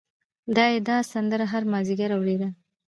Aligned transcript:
دای 0.55 0.75
دا 0.87 0.97
سندره 1.11 1.45
هر 1.53 1.63
مازدیګر 1.71 2.11
اورېده. 2.13 2.49